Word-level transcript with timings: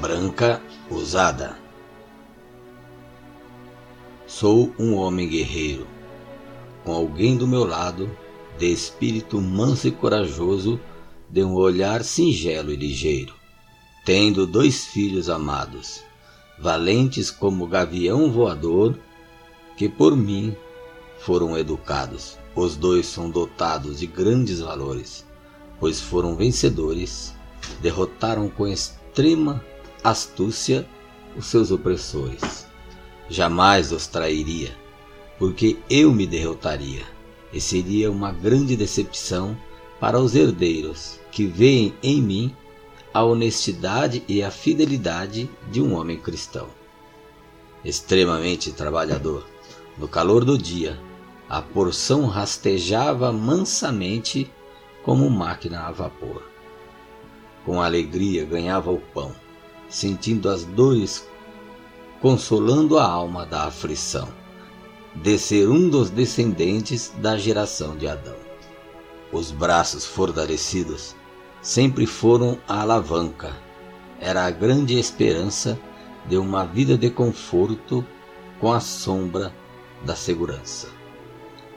branca 0.00 0.62
usada. 0.90 1.58
Sou 4.26 4.72
um 4.78 4.94
homem 4.94 5.28
guerreiro, 5.28 5.86
com 6.82 6.92
alguém 6.92 7.36
do 7.36 7.46
meu 7.46 7.66
lado, 7.66 8.10
de 8.58 8.72
espírito 8.72 9.38
manso 9.40 9.88
e 9.88 9.90
corajoso, 9.90 10.80
de 11.28 11.44
um 11.44 11.54
olhar 11.54 12.02
singelo 12.02 12.72
e 12.72 12.76
ligeiro, 12.76 13.34
tendo 14.04 14.46
dois 14.46 14.86
filhos 14.86 15.28
amados, 15.28 16.02
valentes 16.58 17.30
como 17.30 17.66
gavião 17.66 18.32
voador, 18.32 18.98
que 19.76 19.86
por 19.86 20.16
mim 20.16 20.56
foram 21.18 21.58
educados. 21.58 22.38
Os 22.56 22.74
dois 22.74 23.06
são 23.06 23.30
dotados 23.30 24.00
de 24.00 24.06
grandes 24.06 24.60
valores, 24.60 25.26
pois 25.78 26.00
foram 26.00 26.36
vencedores, 26.36 27.34
derrotaram 27.82 28.48
com 28.48 28.66
extrema 28.66 29.62
astúcia 30.02 30.86
os 31.36 31.46
seus 31.46 31.70
opressores. 31.70 32.66
Jamais 33.28 33.92
os 33.92 34.06
trairia, 34.06 34.76
porque 35.38 35.78
eu 35.88 36.12
me 36.12 36.26
derrotaria, 36.26 37.04
e 37.52 37.60
seria 37.60 38.10
uma 38.10 38.32
grande 38.32 38.76
decepção 38.76 39.56
para 40.00 40.18
os 40.18 40.34
herdeiros 40.34 41.20
que 41.30 41.46
veem 41.46 41.94
em 42.02 42.20
mim 42.20 42.56
a 43.12 43.24
honestidade 43.24 44.22
e 44.28 44.42
a 44.42 44.50
fidelidade 44.50 45.50
de 45.70 45.80
um 45.80 45.94
homem 45.94 46.18
cristão. 46.18 46.68
Extremamente 47.84 48.72
trabalhador, 48.72 49.46
no 49.98 50.06
calor 50.06 50.44
do 50.44 50.56
dia, 50.56 50.98
a 51.48 51.60
porção 51.60 52.26
rastejava 52.26 53.32
mansamente 53.32 54.50
como 55.02 55.28
máquina 55.28 55.86
a 55.86 55.90
vapor. 55.90 56.42
Com 57.64 57.82
alegria 57.82 58.44
ganhava 58.44 58.90
o 58.90 58.98
pão, 58.98 59.34
sentindo 59.90 60.48
as 60.48 60.64
dores, 60.64 61.28
consolando 62.22 62.98
a 62.98 63.04
alma 63.04 63.44
da 63.44 63.64
aflição, 63.64 64.28
de 65.14 65.36
ser 65.38 65.68
um 65.68 65.88
dos 65.90 66.08
descendentes 66.08 67.12
da 67.18 67.36
geração 67.36 67.96
de 67.96 68.06
Adão. 68.06 68.36
Os 69.32 69.50
braços 69.50 70.06
fortalecidos 70.06 71.14
sempre 71.60 72.06
foram 72.06 72.58
a 72.66 72.80
alavanca, 72.80 73.54
era 74.20 74.46
a 74.46 74.50
grande 74.50 74.98
esperança 74.98 75.78
de 76.26 76.36
uma 76.36 76.64
vida 76.64 76.96
de 76.96 77.10
conforto 77.10 78.04
com 78.60 78.72
a 78.72 78.80
sombra 78.80 79.52
da 80.04 80.14
segurança. 80.14 80.88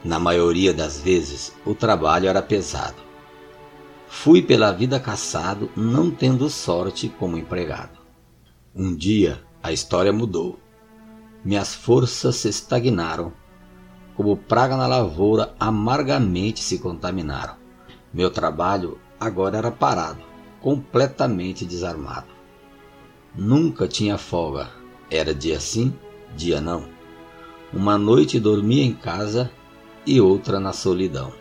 Na 0.03 0.19
maioria 0.19 0.73
das 0.73 0.99
vezes, 0.99 1.53
o 1.65 1.73
trabalho 1.73 2.27
era 2.27 2.41
pesado. 2.41 3.01
Fui 4.07 4.41
pela 4.41 4.71
vida 4.71 4.99
caçado, 4.99 5.71
não 5.75 6.11
tendo 6.11 6.49
sorte 6.49 7.07
como 7.07 7.37
empregado. 7.37 8.02
Um 8.75 8.95
dia 8.95 9.39
a 9.61 9.71
história 9.71 10.11
mudou. 10.11 10.57
Minhas 11.45 11.75
forças 11.75 12.37
se 12.37 12.49
estagnaram. 12.49 13.31
Como 14.15 14.35
praga 14.35 14.75
na 14.75 14.87
lavoura, 14.87 15.53
amargamente 15.59 16.63
se 16.63 16.79
contaminaram. 16.79 17.53
Meu 18.11 18.31
trabalho 18.31 18.97
agora 19.19 19.59
era 19.59 19.69
parado, 19.69 20.23
completamente 20.59 21.65
desarmado. 21.65 22.25
Nunca 23.35 23.87
tinha 23.87 24.17
folga. 24.17 24.71
Era 25.07 25.35
dia 25.35 25.59
sim, 25.59 25.93
dia 26.35 26.59
não. 26.59 26.85
Uma 27.71 27.95
noite 27.95 28.39
dormia 28.39 28.83
em 28.83 28.93
casa 28.93 29.51
e 30.03 30.19
outra 30.19 30.59
na 30.59 30.73
solidão. 30.73 31.31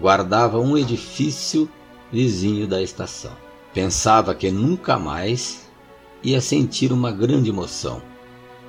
Guardava 0.00 0.58
um 0.58 0.76
edifício 0.76 1.70
vizinho 2.10 2.66
da 2.66 2.82
estação. 2.82 3.36
Pensava 3.72 4.34
que 4.34 4.50
nunca 4.50 4.98
mais 4.98 5.69
ia 6.22 6.40
sentir 6.40 6.92
uma 6.92 7.10
grande 7.10 7.50
emoção. 7.50 8.02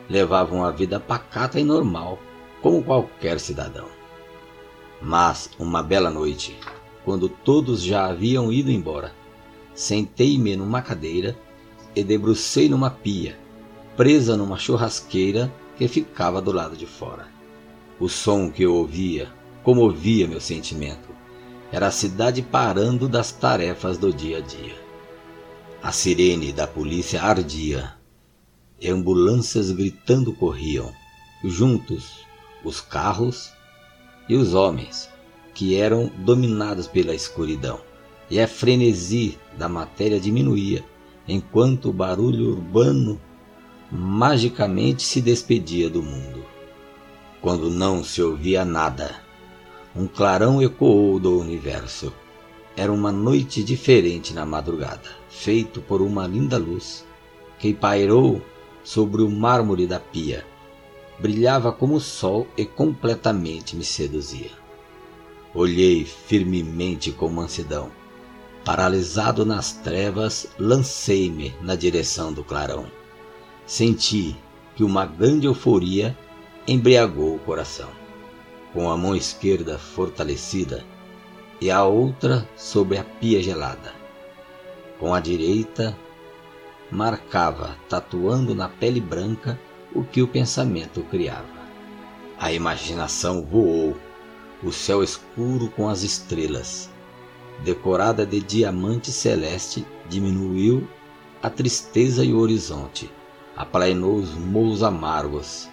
Levava 0.10 0.56
uma 0.56 0.72
vida 0.72 1.00
pacata 1.00 1.60
e 1.60 1.64
normal, 1.64 2.20
como 2.62 2.84
qualquer 2.84 3.40
cidadão. 3.40 3.88
Mas, 5.02 5.50
uma 5.58 5.82
bela 5.82 6.10
noite, 6.10 6.58
quando 7.04 7.28
todos 7.28 7.82
já 7.82 8.06
haviam 8.06 8.52
ido 8.52 8.72
embora, 8.72 9.14
sentei-me 9.74 10.56
numa 10.56 10.82
cadeira 10.82 11.38
e 11.96 12.04
debrucei 12.04 12.70
numa 12.70 12.90
pia, 12.90 13.38
presa 13.98 14.38
numa 14.38 14.58
churrasqueira 14.58 15.52
que 15.78 15.88
ficava 15.88 16.42
do 16.42 16.52
lado 16.52 16.78
de 16.78 16.86
fora. 16.86 17.28
O 18.00 18.08
som 18.08 18.52
que 18.52 18.64
eu 18.64 18.76
ouvia 18.76 19.32
comovia 19.64 20.28
meu 20.28 20.42
sentimento. 20.42 21.10
Era 21.72 21.88
a 21.88 21.92
cidade 21.92 22.42
parando 22.42 23.08
das 23.08 23.32
tarefas 23.32 23.98
do 23.98 24.12
dia 24.12 24.40
a 24.40 24.42
dia. 24.42 24.76
A 25.84 25.92
sirene 25.92 26.54
da 26.54 26.68
polícia 26.68 27.24
ardia. 27.24 27.96
E 28.80 28.88
ambulâncias 28.88 29.72
gritando 29.72 30.32
corriam. 30.32 30.94
Juntos, 31.44 32.20
os 32.64 32.80
carros 32.80 33.52
e 34.30 34.36
os 34.36 34.54
homens, 34.54 35.10
que 35.56 35.76
eram 35.76 36.12
dominados 36.20 36.86
pela 36.86 37.16
escuridão. 37.16 37.80
E 38.30 38.40
a 38.40 38.48
frenesi 38.48 39.40
da 39.58 39.68
matéria 39.68 40.20
diminuía, 40.20 40.86
enquanto 41.28 41.90
o 41.90 41.94
barulho 41.94 42.52
urbano 42.52 43.20
magicamente 43.92 45.02
se 45.02 45.20
despedia 45.20 45.90
do 45.90 46.04
mundo. 46.04 46.46
Quando 47.42 47.72
não 47.72 48.04
se 48.04 48.22
ouvia 48.22 48.64
nada, 48.64 49.16
um 49.96 50.06
clarão 50.06 50.62
ecoou 50.62 51.20
do 51.20 51.40
universo. 51.40 52.14
Era 52.76 52.92
uma 52.92 53.12
noite 53.12 53.64
diferente 53.64 54.34
na 54.34 54.46
madrugada, 54.46 55.10
feito 55.30 55.82
por 55.82 56.02
uma 56.02 56.26
linda 56.26 56.58
luz 56.58 57.06
que 57.60 57.74
pairou 57.74 58.42
sobre 58.84 59.22
o 59.22 59.30
mármore 59.30 59.86
da 59.86 60.00
pia. 60.00 60.46
Brilhava 61.20 61.72
como 61.72 61.96
o 61.96 62.00
sol 62.00 62.48
e 62.58 62.66
completamente 62.66 63.76
me 63.76 63.84
seduzia. 63.84 64.50
Olhei 65.54 66.06
firmemente 66.06 67.12
com 67.12 67.30
mansidão. 67.30 67.92
Paralisado 68.64 69.46
nas 69.46 69.74
trevas, 69.74 70.48
lancei-me 70.58 71.54
na 71.62 71.76
direção 71.76 72.32
do 72.32 72.44
clarão. 72.44 72.86
Senti 73.66 74.36
que 74.76 74.84
uma 74.84 75.06
grande 75.06 75.46
euforia 75.46 76.18
embriagou 76.68 77.36
o 77.36 77.40
coração. 77.40 77.90
Com 78.74 78.90
a 78.90 78.96
mão 78.96 79.16
esquerda 79.16 79.78
fortalecida, 79.78 80.86
e 81.62 81.70
a 81.70 81.86
outra 81.86 82.48
sobre 82.58 82.98
a 82.98 83.04
pia 83.04 83.42
gelada. 83.42 83.94
Com 85.00 85.14
a 85.14 85.20
direita, 85.20 85.96
marcava, 86.92 87.78
tatuando 87.88 88.56
na 88.56 88.68
pele 88.68 89.00
branca, 89.00 89.60
o 89.94 90.04
que 90.04 90.24
o 90.24 90.28
pensamento 90.28 91.04
criava. 91.04 91.62
A 92.40 92.52
imaginação 92.52 93.46
voou, 93.46 93.96
o 94.64 94.72
céu 94.72 95.04
escuro 95.04 95.70
com 95.70 95.88
as 95.88 96.02
estrelas, 96.02 96.90
decorada 97.64 98.26
de 98.26 98.40
diamante 98.40 99.12
celeste, 99.12 99.86
diminuiu 100.10 100.88
a 101.44 101.50
tristeza 101.50 102.24
e 102.24 102.34
o 102.34 102.40
horizonte, 102.40 103.12
aplainou 103.56 104.16
os 104.16 104.34
morros 104.34 104.82
amargos, 104.82 105.70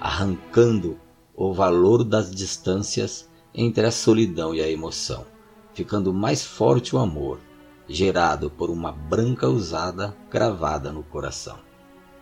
arrancando 0.00 0.98
o 1.34 1.52
valor 1.52 2.04
das 2.04 2.32
distâncias 2.32 3.28
entre 3.54 3.86
a 3.86 3.90
solidão 3.90 4.54
e 4.54 4.62
a 4.62 4.68
emoção 4.68 5.26
ficando 5.74 6.12
mais 6.12 6.44
forte 6.44 6.94
o 6.94 6.98
amor, 6.98 7.40
gerado 7.88 8.50
por 8.50 8.70
uma 8.70 8.92
branca 8.92 9.48
usada 9.48 10.16
gravada 10.30 10.92
no 10.92 11.02
coração. 11.02 11.58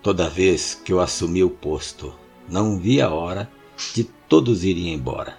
Toda 0.03 0.31
vez 0.31 0.75
que 0.75 0.93
eu 0.93 1.01
assumi 1.01 1.43
o 1.45 1.51
posto, 1.51 2.15
não 2.49 2.79
vi 2.79 3.01
a 3.01 3.11
hora 3.11 3.51
de 3.95 4.05
todos 4.05 4.65
irem 4.65 4.95
embora, 4.95 5.37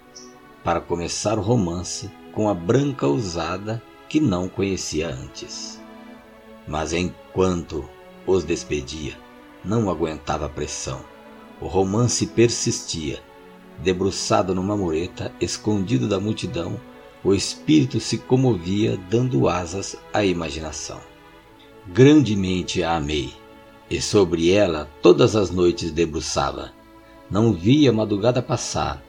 para 0.64 0.82
começar 0.82 1.38
o 1.38 1.42
romance 1.42 2.12
com 2.34 2.48
a 2.48 2.54
branca 2.54 3.08
usada 3.08 3.82
que 4.08 4.20
não 4.20 4.48
conhecia 4.48 5.10
antes. 5.10 5.80
Mas 6.68 6.94
enquanto 6.94 7.90
os 8.28 8.44
despedia, 8.44 9.18
não 9.64 9.90
aguentava 9.90 10.46
a 10.46 10.50
pressão. 10.50 11.02
O 11.60 11.68
romance 11.68 12.26
persistia, 12.28 13.22
debruçado 13.84 14.54
numa 14.54 14.78
mureta, 14.78 15.32
escondido 15.40 16.08
da 16.08 16.20
multidão, 16.20 16.80
o 17.24 17.34
espírito 17.34 18.00
se 18.00 18.18
comovia, 18.18 18.98
dando 19.10 19.48
asas 19.48 19.96
à 20.14 20.26
imaginação. 20.26 21.00
Grandemente 21.88 22.84
a 22.84 22.96
amei, 22.96 23.34
e 23.90 24.02
sobre 24.02 24.52
ela 24.52 24.90
todas 25.02 25.36
as 25.36 25.52
noites 25.52 25.92
debruçava. 25.92 26.72
Não 27.30 27.54
via 27.54 27.92
madrugada 27.92 28.42
passar, 28.42 29.04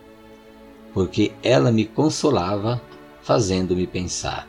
porque 0.92 1.32
ela 1.42 1.72
me 1.72 1.84
consolava, 1.84 2.80
fazendo-me 3.22 3.86
pensar. 3.86 4.48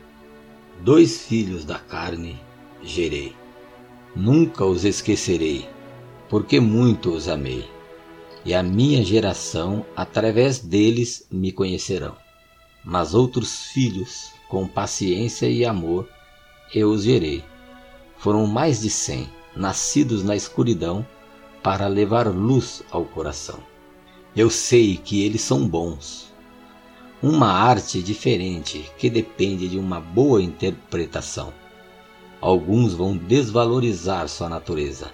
Dois 0.80 1.22
filhos 1.22 1.64
da 1.64 1.78
carne 1.78 2.40
gerei. 2.82 3.34
Nunca 4.14 4.64
os 4.64 4.84
esquecerei, 4.84 5.68
porque 6.28 6.60
muito 6.60 7.10
os 7.10 7.28
amei, 7.28 7.68
e 8.44 8.54
a 8.54 8.62
minha 8.62 9.02
geração, 9.04 9.84
através 9.96 10.58
deles, 10.58 11.26
me 11.30 11.50
conhecerão 11.50 12.16
mas 12.84 13.14
outros 13.14 13.64
filhos, 13.64 14.32
com 14.48 14.68
paciência 14.68 15.48
e 15.48 15.64
amor, 15.64 16.06
eu 16.74 16.90
os 16.90 17.02
gerei. 17.04 17.42
Foram 18.18 18.46
mais 18.46 18.82
de 18.82 18.90
cem, 18.90 19.28
nascidos 19.56 20.22
na 20.22 20.36
escuridão 20.36 21.06
para 21.62 21.86
levar 21.86 22.26
luz 22.28 22.82
ao 22.90 23.04
coração. 23.04 23.58
Eu 24.36 24.50
sei 24.50 24.96
que 24.98 25.24
eles 25.24 25.40
são 25.40 25.66
bons. 25.66 26.32
Uma 27.22 27.50
arte 27.50 28.02
diferente 28.02 28.90
que 28.98 29.08
depende 29.08 29.66
de 29.68 29.78
uma 29.78 29.98
boa 29.98 30.42
interpretação. 30.42 31.54
Alguns 32.40 32.92
vão 32.92 33.16
desvalorizar 33.16 34.28
sua 34.28 34.50
natureza, 34.50 35.10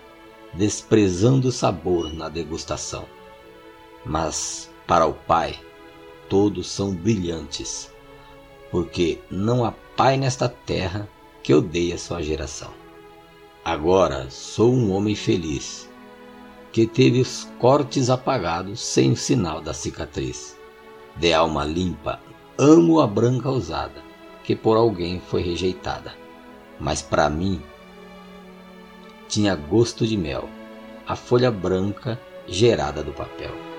desprezando 0.54 1.48
o 1.48 1.52
sabor 1.52 2.12
na 2.12 2.28
degustação. 2.28 3.04
Mas, 4.04 4.70
para 4.86 5.06
o 5.06 5.12
Pai, 5.12 5.58
todos 6.28 6.70
são 6.70 6.94
brilhantes, 6.94 7.92
porque 8.70 9.18
não 9.30 9.64
há 9.64 9.72
pai 9.96 10.16
nesta 10.16 10.48
terra 10.48 11.08
que 11.42 11.52
odeie 11.52 11.92
a 11.92 11.98
sua 11.98 12.22
geração. 12.22 12.70
Agora 13.64 14.30
sou 14.30 14.72
um 14.72 14.92
homem 14.92 15.14
feliz, 15.14 15.90
que 16.72 16.86
teve 16.86 17.20
os 17.20 17.48
cortes 17.58 18.08
apagados 18.08 18.80
sem 18.80 19.12
o 19.12 19.16
sinal 19.16 19.60
da 19.60 19.74
cicatriz. 19.74 20.56
De 21.16 21.32
alma 21.32 21.64
limpa, 21.64 22.20
amo 22.56 23.00
a 23.00 23.06
branca 23.06 23.50
usada, 23.50 24.02
que 24.44 24.54
por 24.54 24.76
alguém 24.76 25.20
foi 25.20 25.42
rejeitada. 25.42 26.14
Mas 26.78 27.02
para 27.02 27.28
mim 27.28 27.60
tinha 29.28 29.54
gosto 29.54 30.06
de 30.06 30.16
mel, 30.16 30.48
a 31.06 31.16
folha 31.16 31.50
branca 31.50 32.18
gerada 32.46 33.02
do 33.02 33.12
papel. 33.12 33.69